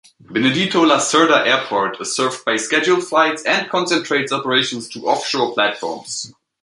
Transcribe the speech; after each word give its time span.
Benedito 0.19 0.83
Lacerda 0.83 1.45
Airport 1.45 2.01
is 2.01 2.15
served 2.15 2.43
by 2.43 2.55
scheduled 2.57 3.03
flights 3.03 3.43
and 3.43 3.69
concentrates 3.69 4.31
operations 4.31 4.89
to 4.89 5.07
off-shore 5.07 5.53
platforms. 5.53 6.33